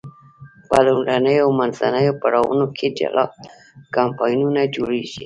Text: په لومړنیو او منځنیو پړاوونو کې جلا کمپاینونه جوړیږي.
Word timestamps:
په 0.69 0.77
لومړنیو 0.87 1.43
او 1.45 1.49
منځنیو 1.59 2.19
پړاوونو 2.21 2.65
کې 2.77 2.87
جلا 2.97 3.25
کمپاینونه 3.95 4.61
جوړیږي. 4.75 5.19